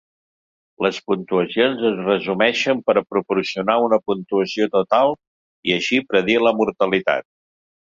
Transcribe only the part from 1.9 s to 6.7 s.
resumeixen per proporcionar una puntuació total i així predir la